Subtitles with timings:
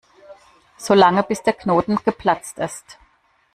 [0.79, 2.97] So lange, bis der Knoten geplatzt ist.